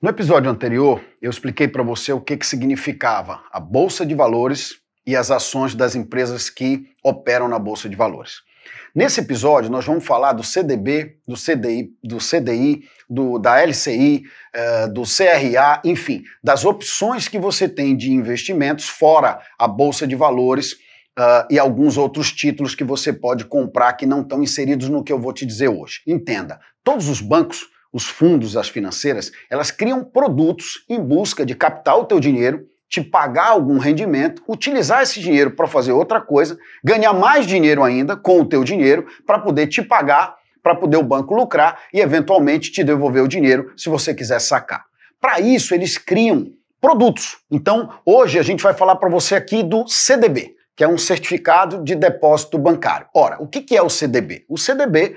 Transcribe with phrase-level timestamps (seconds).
[0.00, 4.76] No episódio anterior, eu expliquei para você o que, que significava a bolsa de valores
[5.06, 8.42] e as ações das empresas que operam na bolsa de valores.
[8.94, 14.22] Nesse episódio, nós vamos falar do CDB, do CDI, do CDI, do, da LCI, uh,
[14.52, 20.14] eh, do CRA, enfim, das opções que você tem de investimentos fora a bolsa de
[20.14, 25.02] valores uh, e alguns outros títulos que você pode comprar que não estão inseridos no
[25.02, 26.02] que eu vou te dizer hoje.
[26.06, 31.98] Entenda, todos os bancos, os fundos, as financeiras, elas criam produtos em busca de captar
[31.98, 37.12] o teu dinheiro te pagar algum rendimento, utilizar esse dinheiro para fazer outra coisa, ganhar
[37.12, 41.34] mais dinheiro ainda com o teu dinheiro para poder te pagar, para poder o banco
[41.34, 44.84] lucrar e eventualmente te devolver o dinheiro se você quiser sacar.
[45.20, 46.46] Para isso eles criam
[46.80, 47.38] produtos.
[47.50, 51.82] Então, hoje a gente vai falar para você aqui do CDB, que é um certificado
[51.82, 53.06] de depósito bancário.
[53.14, 54.44] Ora, o que é o CDB?
[54.48, 55.16] O CDB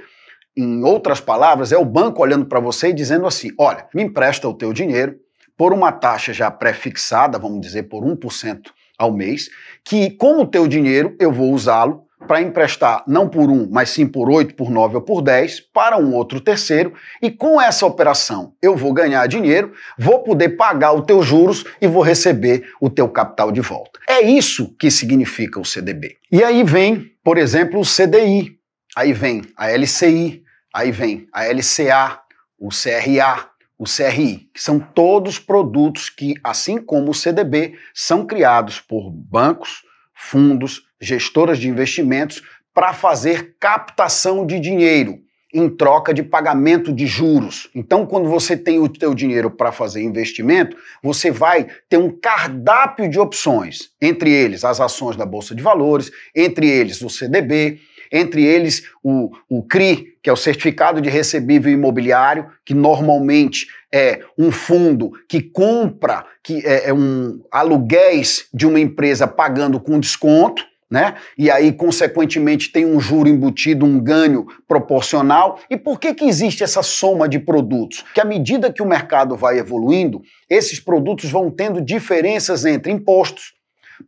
[0.62, 4.48] em outras palavras, é o banco olhando para você e dizendo assim: olha, me empresta
[4.48, 5.16] o teu dinheiro,
[5.58, 9.50] por uma taxa já pré-fixada, vamos dizer por 1% ao mês,
[9.84, 14.06] que com o teu dinheiro eu vou usá-lo para emprestar não por um, mas sim
[14.06, 18.54] por 8, por 9 ou por 10 para um outro terceiro, e com essa operação
[18.62, 23.08] eu vou ganhar dinheiro, vou poder pagar os teus juros e vou receber o teu
[23.08, 24.00] capital de volta.
[24.08, 26.18] É isso que significa o CDB.
[26.32, 28.58] E aí vem, por exemplo, o CDI,
[28.96, 32.20] aí vem a LCI, aí vem a LCA,
[32.58, 38.80] o CRA, o CRI, que são todos produtos que, assim como o CDB, são criados
[38.80, 42.44] por bancos, fundos, gestoras de investimentos
[42.74, 45.20] para fazer captação de dinheiro
[45.52, 47.70] em troca de pagamento de juros.
[47.74, 53.10] Então, quando você tem o teu dinheiro para fazer investimento, você vai ter um cardápio
[53.10, 57.80] de opções, entre eles as ações da bolsa de valores, entre eles o CDB,
[58.12, 64.22] entre eles o, o CRI, que é o Certificado de Recebível Imobiliário, que normalmente é
[64.38, 70.64] um fundo que compra que é, é um aluguéis de uma empresa pagando com desconto,
[70.90, 71.16] né?
[71.38, 75.60] E aí, consequentemente, tem um juro embutido, um ganho proporcional.
[75.70, 78.04] E por que, que existe essa soma de produtos?
[78.14, 83.54] Que à medida que o mercado vai evoluindo, esses produtos vão tendo diferenças entre impostos.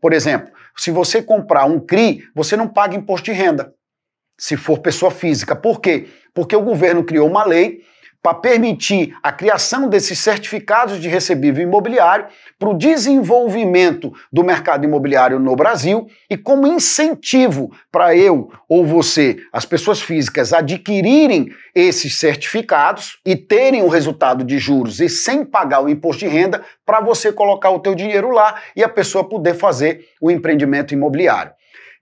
[0.01, 3.73] Por exemplo, se você comprar um CRI, você não paga imposto de renda
[4.41, 5.55] se for pessoa física.
[5.55, 6.07] Por quê?
[6.33, 7.83] Porque o governo criou uma lei
[8.23, 12.25] para permitir a criação desses certificados de recebível imobiliário
[12.57, 19.37] para o desenvolvimento do mercado imobiliário no Brasil e como incentivo para eu ou você,
[19.53, 25.83] as pessoas físicas, adquirirem esses certificados e terem o resultado de juros e sem pagar
[25.83, 29.53] o imposto de renda para você colocar o teu dinheiro lá e a pessoa poder
[29.53, 31.51] fazer o empreendimento imobiliário.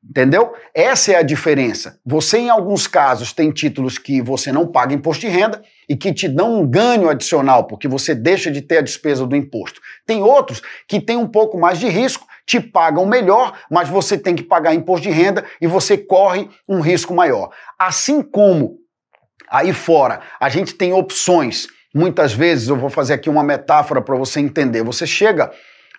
[0.01, 0.53] Entendeu?
[0.73, 1.99] Essa é a diferença.
[2.05, 6.13] Você, em alguns casos, tem títulos que você não paga imposto de renda e que
[6.13, 9.81] te dão um ganho adicional, porque você deixa de ter a despesa do imposto.
[10.05, 14.35] Tem outros que têm um pouco mais de risco, te pagam melhor, mas você tem
[14.35, 17.51] que pagar imposto de renda e você corre um risco maior.
[17.77, 18.77] Assim como
[19.49, 21.67] aí fora a gente tem opções.
[21.93, 24.83] Muitas vezes, eu vou fazer aqui uma metáfora para você entender.
[24.83, 25.51] Você chega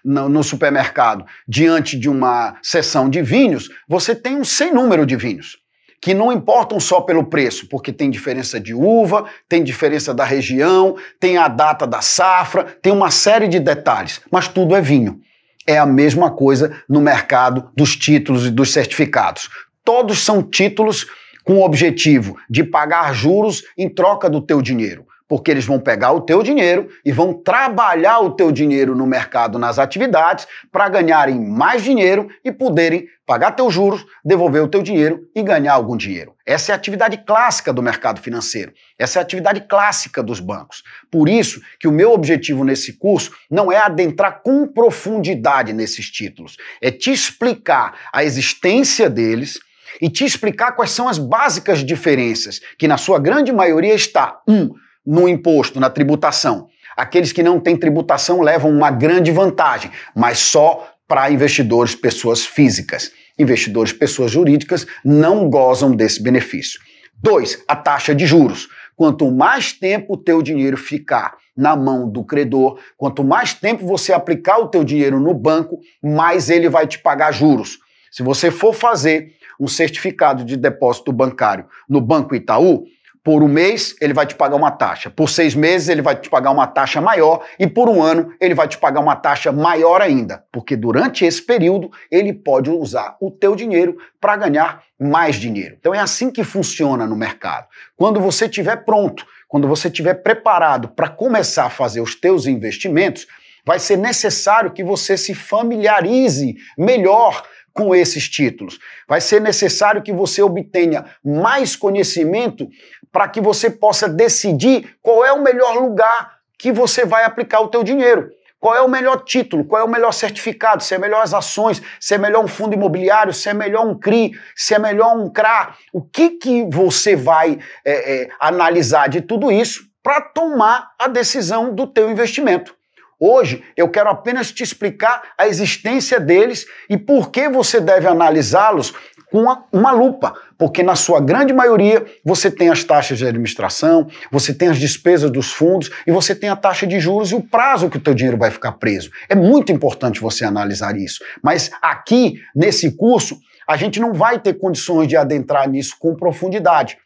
[0.05, 5.16] no, no, supermercado diante de uma seção de vinhos, você tem um sem número de
[5.16, 5.59] vinhos.
[6.03, 10.97] Que não importam só pelo preço, porque tem diferença de uva, tem diferença da região,
[11.19, 15.21] tem a data da safra, tem uma série de detalhes, mas tudo é vinho.
[15.66, 19.50] É a mesma coisa no mercado dos títulos e dos certificados.
[19.84, 21.06] Todos são títulos
[21.44, 26.11] com o objetivo de pagar juros em troca do teu dinheiro porque eles vão pegar
[26.11, 31.41] o teu dinheiro e vão trabalhar o teu dinheiro no mercado, nas atividades, para ganharem
[31.41, 36.35] mais dinheiro e poderem pagar teus juros, devolver o teu dinheiro e ganhar algum dinheiro.
[36.44, 38.73] Essa é a atividade clássica do mercado financeiro.
[38.99, 40.82] Essa é a atividade clássica dos bancos.
[41.09, 46.56] Por isso que o meu objetivo nesse curso não é adentrar com profundidade nesses títulos,
[46.83, 49.61] é te explicar a existência deles
[50.03, 54.75] e te explicar quais são as básicas diferenças, que na sua grande maioria está um
[55.06, 56.69] no imposto, na tributação.
[56.97, 63.11] Aqueles que não têm tributação levam uma grande vantagem, mas só para investidores, pessoas físicas.
[63.38, 66.79] Investidores, pessoas jurídicas, não gozam desse benefício.
[67.14, 68.69] Dois, a taxa de juros.
[68.97, 74.12] quanto mais tempo o teu dinheiro ficar na mão do credor, quanto mais tempo você
[74.12, 77.79] aplicar o teu dinheiro no banco, mais ele vai te pagar juros.
[78.11, 82.85] Se você for fazer um certificado de depósito bancário no Banco Itaú,
[83.22, 85.11] por um mês, ele vai te pagar uma taxa.
[85.11, 87.44] Por seis meses, ele vai te pagar uma taxa maior.
[87.58, 90.43] E por um ano, ele vai te pagar uma taxa maior ainda.
[90.50, 95.76] Porque durante esse período, ele pode usar o teu dinheiro para ganhar mais dinheiro.
[95.78, 97.67] Então é assim que funciona no mercado.
[97.96, 103.26] Quando você estiver pronto, quando você estiver preparado para começar a fazer os teus investimentos,
[103.64, 108.78] vai ser necessário que você se familiarize melhor com esses títulos.
[109.08, 112.69] Vai ser necessário que você obtenha mais conhecimento
[113.12, 117.69] para que você possa decidir qual é o melhor lugar que você vai aplicar o
[117.69, 118.31] teu dinheiro.
[118.61, 119.64] Qual é o melhor título?
[119.64, 120.82] Qual é o melhor certificado?
[120.82, 121.81] Se é melhor as ações?
[121.99, 123.32] Se é melhor um fundo imobiliário?
[123.32, 124.32] Se é melhor um CRI?
[124.55, 125.75] Se é melhor um CRA?
[125.93, 131.75] O que, que você vai é, é, analisar de tudo isso para tomar a decisão
[131.75, 132.76] do teu investimento?
[133.20, 138.94] Hoje eu quero apenas te explicar a existência deles e por que você deve analisá-los
[139.31, 144.08] com uma, uma, lupa, porque na sua grande maioria você tem as taxas de administração,
[144.31, 147.43] você tem as despesas dos fundos e você tem a taxa de juros e o
[147.43, 149.11] prazo que o teu dinheiro vai ficar preso.
[149.28, 151.23] É muito importante você analisar isso.
[151.43, 153.38] Mas aqui nesse curso
[153.69, 156.99] a gente não vai ter condições de adentrar nisso com profundidade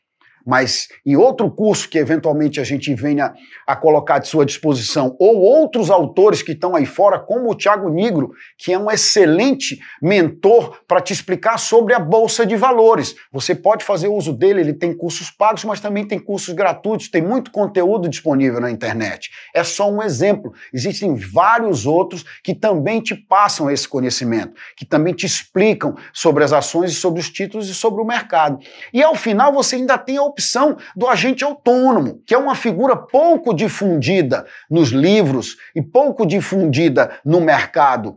[0.47, 3.33] mas em outro curso que eventualmente a gente venha
[3.67, 7.89] a colocar à sua disposição, ou outros autores que estão aí fora, como o Tiago
[7.89, 13.15] Nigro, que é um excelente mentor para te explicar sobre a Bolsa de Valores.
[13.33, 17.23] Você pode fazer uso dele, ele tem cursos pagos, mas também tem cursos gratuitos, tem
[17.23, 19.31] muito conteúdo disponível na internet.
[19.55, 20.53] É só um exemplo.
[20.73, 26.53] Existem vários outros que também te passam esse conhecimento, que também te explicam sobre as
[26.53, 28.59] ações e sobre os títulos e sobre o mercado.
[28.93, 32.97] E ao final você ainda tem a opção do agente autônomo, que é uma figura
[32.97, 38.17] pouco difundida nos livros e pouco difundida no mercado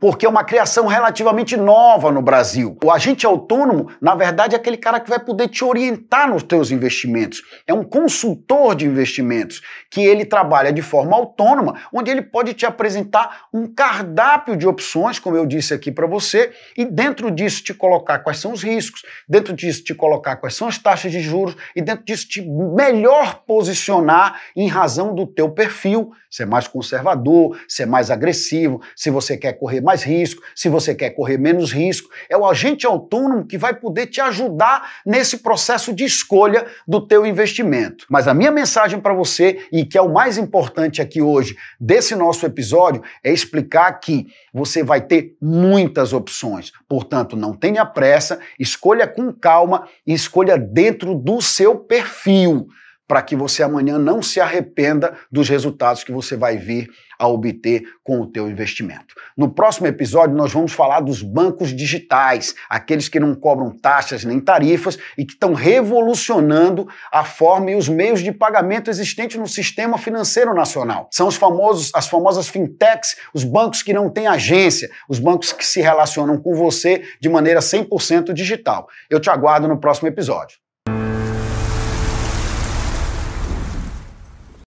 [0.00, 2.76] porque é uma criação relativamente nova no Brasil.
[2.82, 6.70] O agente autônomo, na verdade, é aquele cara que vai poder te orientar nos teus
[6.70, 7.42] investimentos.
[7.66, 9.60] É um consultor de investimentos
[9.90, 15.18] que ele trabalha de forma autônoma, onde ele pode te apresentar um cardápio de opções,
[15.18, 19.02] como eu disse aqui para você, e dentro disso te colocar quais são os riscos,
[19.28, 23.42] dentro disso te colocar quais são as taxas de juros e dentro disso te melhor
[23.46, 29.52] posicionar em razão do teu perfil, ser mais conservador, ser mais agressivo, se você quer
[29.74, 32.10] correr mais risco, se você quer correr menos risco.
[32.28, 37.26] É o agente autônomo que vai poder te ajudar nesse processo de escolha do teu
[37.26, 38.06] investimento.
[38.08, 42.14] Mas a minha mensagem para você, e que é o mais importante aqui hoje desse
[42.14, 46.72] nosso episódio, é explicar que você vai ter muitas opções.
[46.88, 52.68] Portanto, não tenha pressa, escolha com calma e escolha dentro do seu perfil
[53.06, 57.82] para que você amanhã não se arrependa dos resultados que você vai vir a obter
[58.02, 59.14] com o teu investimento.
[59.36, 64.40] No próximo episódio nós vamos falar dos bancos digitais, aqueles que não cobram taxas nem
[64.40, 69.98] tarifas e que estão revolucionando a forma e os meios de pagamento existentes no sistema
[69.98, 71.08] financeiro nacional.
[71.12, 75.64] São os famosos as famosas fintechs, os bancos que não têm agência, os bancos que
[75.64, 78.88] se relacionam com você de maneira 100% digital.
[79.08, 80.63] Eu te aguardo no próximo episódio.